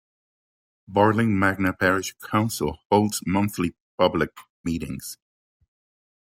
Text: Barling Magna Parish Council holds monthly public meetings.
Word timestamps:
Barling 0.87 1.37
Magna 1.37 1.73
Parish 1.73 2.13
Council 2.15 2.79
holds 2.89 3.21
monthly 3.23 3.75
public 3.99 4.31
meetings. 4.63 5.19